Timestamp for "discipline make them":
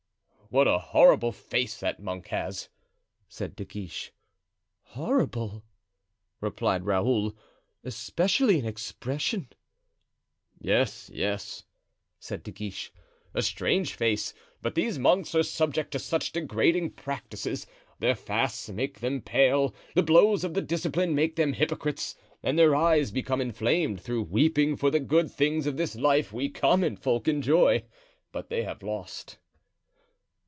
20.61-21.53